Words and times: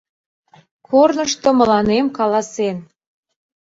Корнышто 0.87 1.49
мыланем 1.59 2.05
каласен: 2.17 2.77